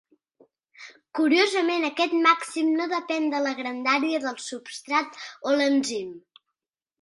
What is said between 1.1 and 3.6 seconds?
Curiosament, aquest màxim no depèn de la